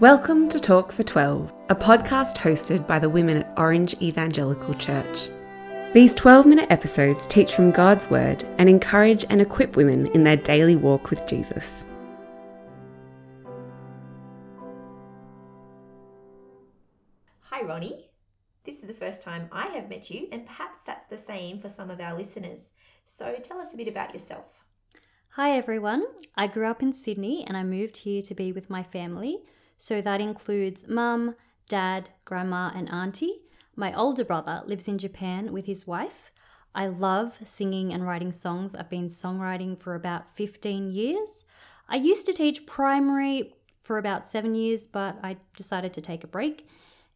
[0.00, 5.28] Welcome to Talk for 12, a podcast hosted by the women at Orange Evangelical Church.
[5.92, 10.38] These 12 minute episodes teach from God's Word and encourage and equip women in their
[10.38, 11.84] daily walk with Jesus.
[17.40, 18.08] Hi, Ronnie.
[18.64, 21.68] This is the first time I have met you, and perhaps that's the same for
[21.68, 22.72] some of our listeners.
[23.04, 24.46] So tell us a bit about yourself.
[25.32, 26.06] Hi everyone.
[26.36, 29.40] I grew up in Sydney and I moved here to be with my family.
[29.80, 33.40] So that includes mum, dad, grandma, and auntie.
[33.74, 36.30] My older brother lives in Japan with his wife.
[36.74, 38.74] I love singing and writing songs.
[38.74, 41.46] I've been songwriting for about 15 years.
[41.88, 46.28] I used to teach primary for about seven years, but I decided to take a
[46.28, 46.68] break.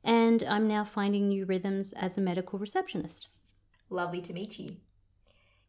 [0.03, 3.29] And I'm now finding new rhythms as a medical receptionist.
[3.91, 4.77] Lovely to meet you.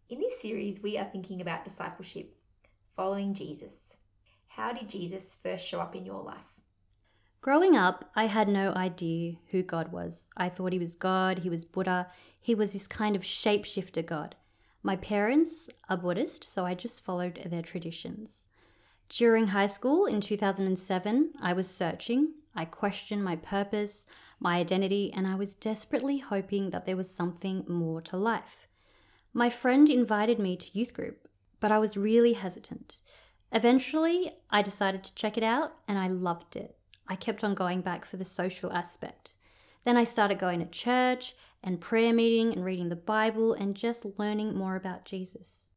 [0.07, 2.33] In this series, we are thinking about discipleship,
[2.95, 3.97] following Jesus.
[4.47, 6.54] How did Jesus first show up in your life?
[7.45, 10.31] Growing up, I had no idea who God was.
[10.35, 12.07] I thought he was God, he was Buddha,
[12.41, 14.33] he was this kind of shapeshifter God.
[14.81, 18.47] My parents are Buddhist, so I just followed their traditions.
[19.09, 22.33] During high school in 2007, I was searching.
[22.55, 24.07] I questioned my purpose,
[24.39, 28.67] my identity, and I was desperately hoping that there was something more to life.
[29.35, 31.27] My friend invited me to youth group,
[31.59, 33.01] but I was really hesitant.
[33.51, 36.75] Eventually, I decided to check it out and I loved it.
[37.07, 39.35] I kept on going back for the social aspect.
[39.83, 44.05] Then I started going to church and prayer meeting and reading the Bible and just
[44.17, 45.67] learning more about Jesus.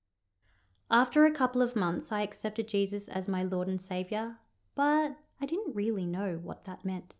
[0.90, 4.36] After a couple of months, I accepted Jesus as my Lord and Savior,
[4.74, 7.16] but I didn't really know what that meant.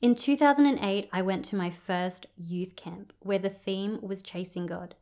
[0.00, 4.94] In 2008, I went to my first youth camp where the theme was chasing God.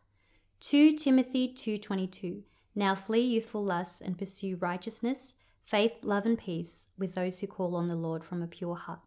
[0.60, 2.42] 2 Timothy 2:22
[2.74, 7.76] Now flee youthful lusts and pursue righteousness, faith, love and peace with those who call
[7.76, 9.00] on the Lord from a pure heart.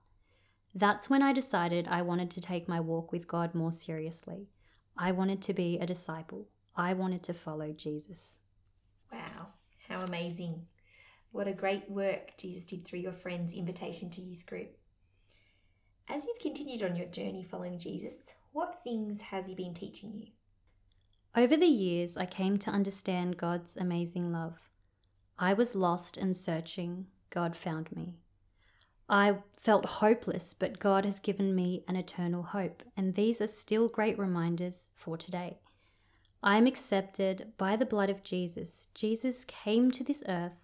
[0.75, 4.49] That's when I decided I wanted to take my walk with God more seriously.
[4.97, 6.47] I wanted to be a disciple.
[6.75, 8.37] I wanted to follow Jesus.
[9.11, 9.47] Wow,
[9.87, 10.65] how amazing.
[11.31, 14.75] What a great work Jesus did through your friend's invitation to youth group.
[16.09, 20.27] As you've continued on your journey following Jesus, what things has he been teaching you?
[21.35, 24.69] Over the years, I came to understand God's amazing love.
[25.37, 27.07] I was lost and searching.
[27.29, 28.15] God found me.
[29.09, 33.89] I felt hopeless, but God has given me an eternal hope, and these are still
[33.89, 35.59] great reminders for today.
[36.41, 38.87] I am accepted by the blood of Jesus.
[38.93, 40.59] Jesus came to this earth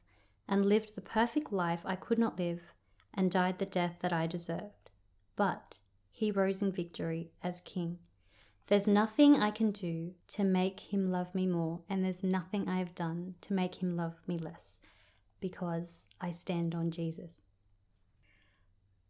[0.47, 2.74] and lived the perfect life I could not live
[3.13, 4.90] and died the death that I deserved.
[5.35, 5.79] But
[6.12, 8.00] he rose in victory as King.
[8.69, 12.78] There's nothing I can do to make him love me more, and there's nothing I
[12.78, 14.80] have done to make him love me less
[15.40, 17.41] because I stand on Jesus.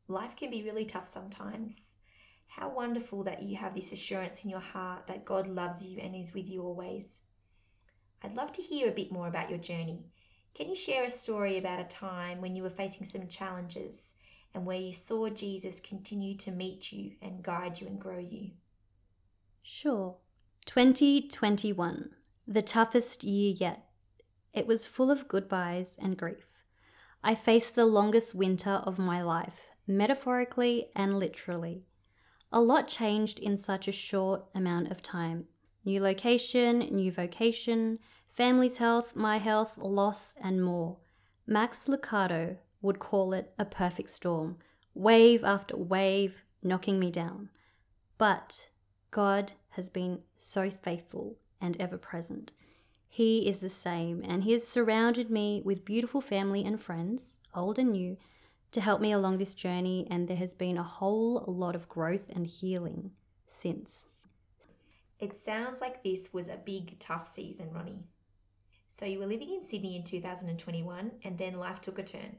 [0.08, 1.98] Life can be really tough sometimes.
[2.48, 6.16] How wonderful that you have this assurance in your heart that God loves you and
[6.16, 7.20] is with you always.
[8.24, 10.06] I'd love to hear a bit more about your journey.
[10.54, 14.14] Can you share a story about a time when you were facing some challenges
[14.54, 18.52] and where you saw Jesus continue to meet you and guide you and grow you?
[19.72, 20.16] Sure.
[20.66, 22.10] 2021,
[22.48, 23.86] the toughest year yet.
[24.52, 26.48] It was full of goodbyes and grief.
[27.24, 31.84] I faced the longest winter of my life, metaphorically and literally.
[32.52, 35.46] A lot changed in such a short amount of time.
[35.86, 38.00] New location, new vocation,
[38.34, 40.98] family's health, my health, loss, and more.
[41.46, 44.58] Max Lucado would call it a perfect storm,
[44.96, 47.50] wave after wave knocking me down.
[48.18, 48.70] But
[49.12, 52.52] God has been so faithful and ever present.
[53.08, 57.80] He is the same, and He has surrounded me with beautiful family and friends, old
[57.80, 58.18] and new,
[58.72, 62.30] to help me along this journey, and there has been a whole lot of growth
[62.30, 63.12] and healing
[63.48, 64.06] since.
[65.20, 68.06] It sounds like this was a big, tough season, Ronnie.
[68.88, 72.38] So you were living in Sydney in 2021, and then life took a turn.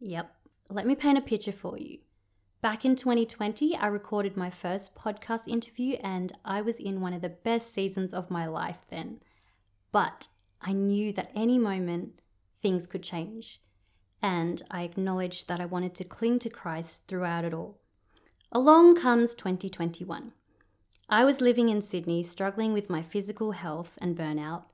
[0.00, 0.30] Yep.
[0.68, 1.98] Let me paint a picture for you.
[2.66, 7.22] Back in 2020, I recorded my first podcast interview and I was in one of
[7.22, 9.20] the best seasons of my life then.
[9.92, 10.26] But
[10.60, 12.18] I knew that any moment
[12.58, 13.60] things could change.
[14.20, 17.78] And I acknowledged that I wanted to cling to Christ throughout it all.
[18.50, 20.32] Along comes 2021.
[21.08, 24.64] I was living in Sydney, struggling with my physical health and burnout.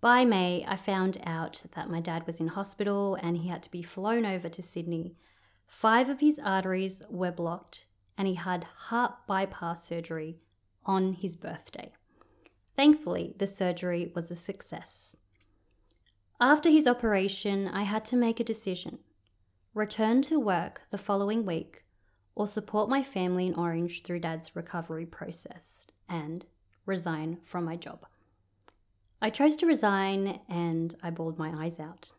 [0.00, 3.70] By May, I found out that my dad was in hospital and he had to
[3.72, 5.16] be flown over to Sydney
[5.66, 7.86] Five of his arteries were blocked,
[8.16, 10.38] and he had heart bypass surgery
[10.84, 11.92] on his birthday.
[12.76, 15.16] Thankfully, the surgery was a success.
[16.40, 18.98] After his operation, I had to make a decision
[19.74, 21.84] return to work the following week,
[22.34, 26.46] or support my family in Orange through Dad's recovery process and
[26.86, 28.06] resign from my job.
[29.20, 32.12] I chose to resign and I bawled my eyes out.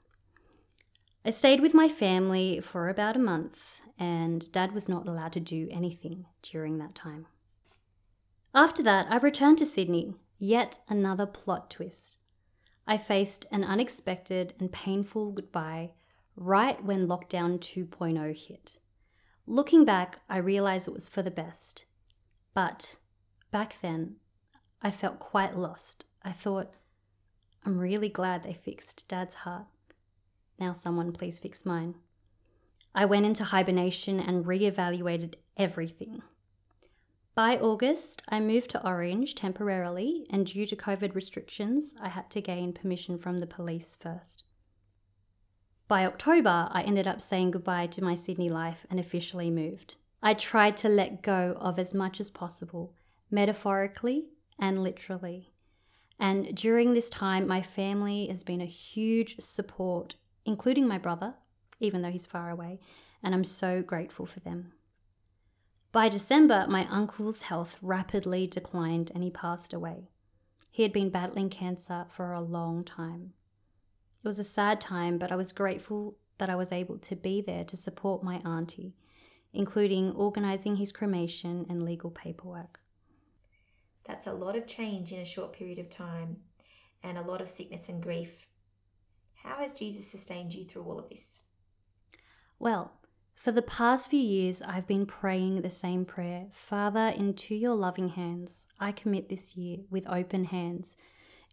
[1.27, 5.41] I stayed with my family for about a month, and Dad was not allowed to
[5.41, 7.25] do anything during that time.
[8.55, 12.19] After that, I returned to Sydney, yet another plot twist.
[12.87, 15.91] I faced an unexpected and painful goodbye
[16.37, 18.77] right when lockdown 2.0 hit.
[19.45, 21.83] Looking back, I realize it was for the best.
[22.53, 22.95] But
[23.51, 24.15] back then,
[24.81, 26.05] I felt quite lost.
[26.23, 26.71] I thought,
[27.65, 29.65] I'm really glad they fixed Dad's heart.
[30.59, 31.95] Now, someone please fix mine.
[32.95, 36.23] I went into hibernation and re-evaluated everything.
[37.35, 42.41] By August, I moved to Orange temporarily, and due to COVID restrictions, I had to
[42.41, 44.43] gain permission from the police first.
[45.87, 49.95] By October, I ended up saying goodbye to my Sydney life and officially moved.
[50.23, 52.95] I tried to let go of as much as possible,
[53.29, 54.25] metaphorically
[54.59, 55.53] and literally.
[56.19, 60.15] And during this time, my family has been a huge support,
[60.47, 61.35] including my brother,
[61.79, 62.79] even though he's far away,
[63.21, 64.71] and I'm so grateful for them.
[65.91, 70.09] By December, my uncle's health rapidly declined and he passed away.
[70.71, 73.33] He had been battling cancer for a long time.
[74.23, 77.41] It was a sad time, but I was grateful that I was able to be
[77.41, 78.93] there to support my auntie,
[79.53, 82.79] including organising his cremation and legal paperwork.
[84.05, 86.37] That's a lot of change in a short period of time
[87.03, 88.46] and a lot of sickness and grief.
[89.43, 91.39] How has Jesus sustained you through all of this?
[92.59, 92.91] Well,
[93.35, 98.09] for the past few years, I've been praying the same prayer Father, into your loving
[98.09, 100.95] hands, I commit this year with open hands.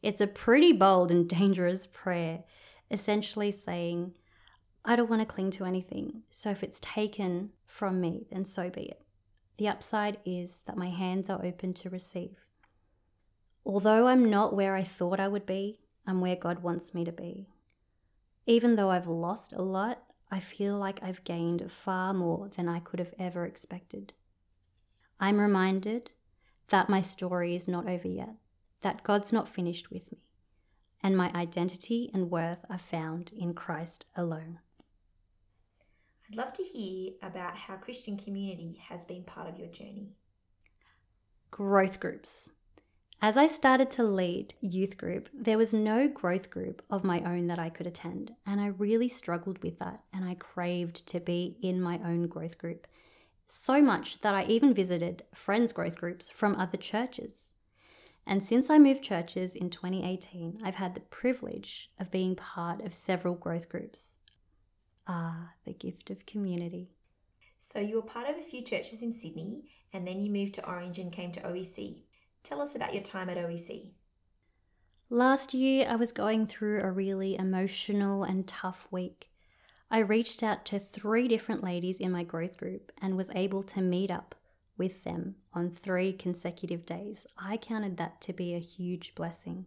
[0.02, 2.44] It's a pretty bold and dangerous prayer,
[2.90, 4.14] essentially saying,
[4.84, 8.70] I don't want to cling to anything, so if it's taken from me, then so
[8.70, 9.00] be it.
[9.56, 12.36] The upside is that my hands are open to receive.
[13.64, 17.12] Although I'm not where I thought I would be, I'm where God wants me to
[17.12, 17.48] be.
[18.46, 22.80] Even though I've lost a lot, I feel like I've gained far more than I
[22.80, 24.12] could have ever expected.
[25.18, 26.12] I'm reminded
[26.68, 28.34] that my story is not over yet,
[28.82, 30.18] that God's not finished with me,
[31.02, 34.58] and my identity and worth are found in Christ alone.
[36.28, 40.16] I'd love to hear about how Christian community has been part of your journey.
[41.50, 42.50] Growth groups.
[43.26, 47.46] As I started to lead youth group, there was no growth group of my own
[47.46, 51.56] that I could attend, and I really struggled with that and I craved to be
[51.62, 52.86] in my own growth group.
[53.46, 57.54] So much that I even visited friends' growth groups from other churches.
[58.26, 62.92] And since I moved churches in 2018, I've had the privilege of being part of
[62.92, 64.16] several growth groups.
[65.06, 66.90] Ah, the gift of community.
[67.58, 69.62] So you were part of a few churches in Sydney
[69.94, 72.02] and then you moved to Orange and came to OEC.
[72.44, 73.90] Tell us about your time at OEC.
[75.10, 79.30] Last year, I was going through a really emotional and tough week.
[79.90, 83.80] I reached out to three different ladies in my growth group and was able to
[83.80, 84.34] meet up
[84.76, 87.26] with them on three consecutive days.
[87.38, 89.66] I counted that to be a huge blessing.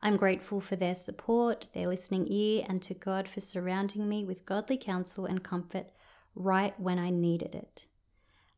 [0.00, 4.46] I'm grateful for their support, their listening ear, and to God for surrounding me with
[4.46, 5.86] godly counsel and comfort
[6.34, 7.86] right when I needed it.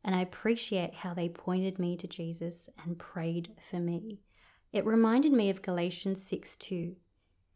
[0.03, 4.21] And I appreciate how they pointed me to Jesus and prayed for me.
[4.73, 6.97] It reminded me of Galatians 6 2.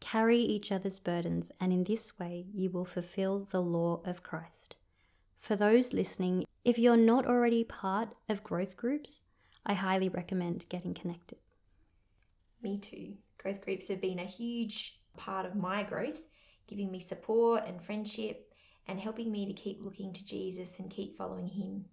[0.01, 4.77] Carry each other's burdens, and in this way you will fulfill the law of Christ.
[5.39, 9.21] For those listening, if you're not already part of growth groups,
[9.65, 11.39] I highly recommend getting connected.
[12.63, 13.15] Me too.
[13.39, 16.21] Growth groups have been a huge part of my growth,
[16.67, 18.53] giving me support and friendship
[18.89, 21.85] and helping me to keep looking to Jesus and keep following Him.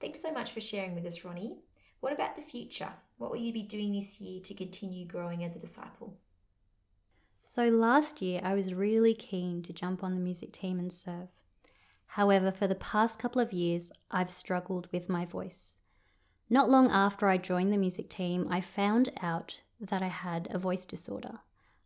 [0.00, 1.56] Thanks so much for sharing with us, Ronnie.
[2.00, 2.92] What about the future?
[3.18, 6.18] What will you be doing this year to continue growing as a disciple?
[7.42, 11.28] So, last year I was really keen to jump on the music team and serve.
[12.08, 15.78] However, for the past couple of years, I've struggled with my voice.
[16.50, 20.58] Not long after I joined the music team, I found out that I had a
[20.58, 21.40] voice disorder,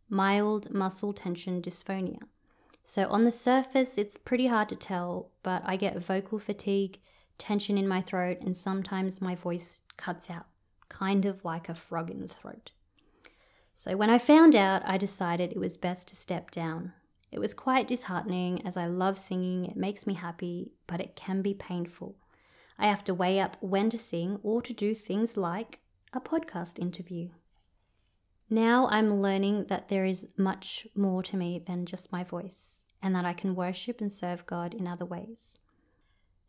[0.09, 2.23] mild muscle tension dysphonia.
[2.83, 6.99] So, on the surface, it's pretty hard to tell, but I get vocal fatigue,
[7.41, 10.45] tension in my throat, and sometimes my voice cuts out,
[10.89, 12.69] kind of like a frog in the throat.
[13.73, 16.93] So, when I found out, I decided it was best to step down.
[17.31, 21.41] It was quite disheartening as I love singing, it makes me happy, but it can
[21.41, 22.15] be painful.
[22.77, 25.79] I have to weigh up when to sing or to do things like
[26.13, 27.29] a podcast interview.
[28.51, 33.15] Now I'm learning that there is much more to me than just my voice, and
[33.15, 35.57] that I can worship and serve God in other ways.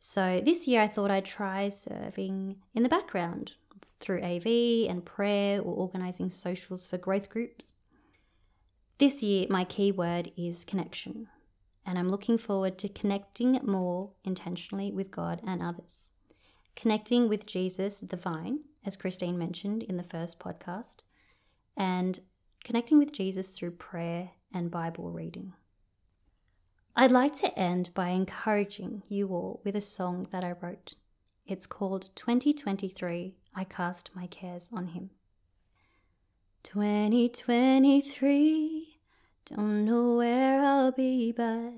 [0.04, 3.52] So this year I thought I'd try serving in the background
[4.00, 7.74] through AV and prayer or organising socials for growth groups.
[8.98, 11.28] This year, my key word is connection,
[11.86, 16.10] and I'm looking forward to connecting more intentionally with God and others.
[16.74, 21.04] Connecting with Jesus, the vine, as Christine mentioned in the first podcast,
[21.76, 22.18] and
[22.64, 25.52] connecting with Jesus through prayer and Bible reading.
[26.94, 30.94] I'd like to end by encouraging you all with a song that I wrote.
[31.46, 35.08] It's called 2023 I Cast My Cares on Him.
[36.64, 38.98] 2023,
[39.46, 41.72] don't know where I'll be, but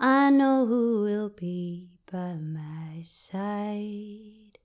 [0.00, 4.58] I know who will be by my side.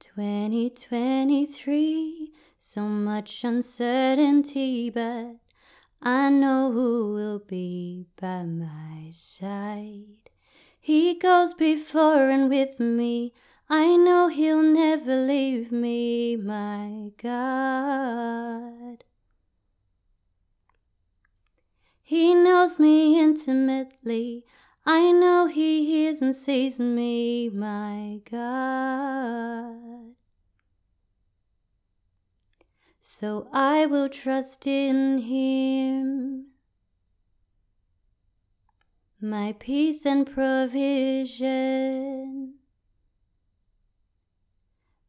[0.00, 5.36] 2023, so much uncertainty, but
[6.06, 10.28] I know who will be by my side.
[10.78, 13.32] He goes before and with me.
[13.70, 19.02] I know he'll never leave me, my God.
[22.02, 24.44] He knows me intimately.
[24.84, 29.93] I know he hears and sees me, my God.
[33.16, 36.46] So I will trust in him
[39.20, 41.44] my peace and provision,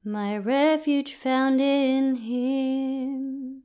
[0.04, 3.64] my refuge found in Him.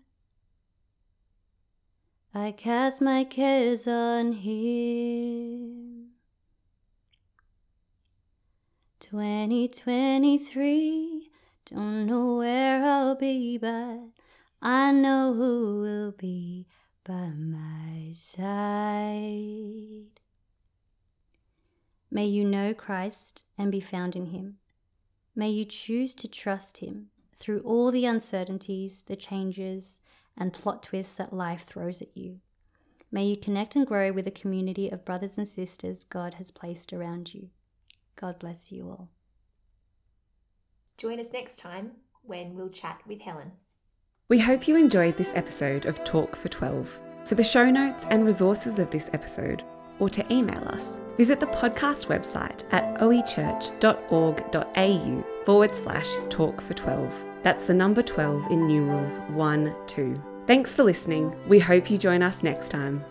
[2.33, 6.13] I cast my cares on Him.
[9.01, 11.31] 2023,
[11.67, 14.20] don't know where I'll be, but
[14.63, 16.67] I know who will be
[17.03, 18.61] by my side.
[22.11, 24.59] May you know Christ and be found in him.
[25.35, 29.99] May you choose to trust him through all the uncertainties, the changes,
[30.37, 32.41] and plot twists that life throws at you.
[33.11, 36.93] May you connect and grow with a community of brothers and sisters God has placed
[36.93, 37.49] around you.
[38.15, 39.09] God bless you all.
[40.99, 43.53] Join us next time when we'll chat with Helen.
[44.31, 47.01] We hope you enjoyed this episode of Talk for 12.
[47.25, 49.65] For the show notes and resources of this episode,
[49.99, 57.13] or to email us, visit the podcast website at oechurch.org.au forward slash talk for 12.
[57.43, 60.23] That's the number 12 in numerals 1 2.
[60.47, 61.35] Thanks for listening.
[61.49, 63.05] We hope you join us next time.